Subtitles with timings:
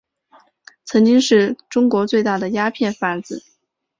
[0.83, 3.43] 曾经是中国最大的鸦片贩子。